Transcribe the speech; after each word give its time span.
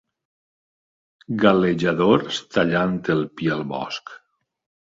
Galejadors 1.43 2.41
tallant 2.57 2.99
el 3.17 3.23
pi 3.37 3.55
al 3.59 3.63
bosc. 3.75 4.15